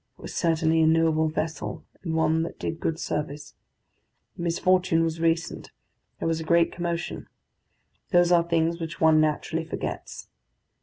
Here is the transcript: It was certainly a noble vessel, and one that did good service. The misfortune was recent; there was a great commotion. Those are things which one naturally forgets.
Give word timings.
It 0.17 0.21
was 0.23 0.33
certainly 0.33 0.81
a 0.81 0.87
noble 0.87 1.27
vessel, 1.29 1.83
and 2.01 2.15
one 2.15 2.41
that 2.41 2.57
did 2.57 2.79
good 2.79 2.99
service. 2.99 3.53
The 4.35 4.41
misfortune 4.41 5.03
was 5.03 5.19
recent; 5.19 5.69
there 6.17 6.27
was 6.27 6.39
a 6.39 6.43
great 6.43 6.71
commotion. 6.71 7.27
Those 8.09 8.31
are 8.31 8.41
things 8.41 8.81
which 8.81 8.99
one 8.99 9.21
naturally 9.21 9.63
forgets. 9.63 10.27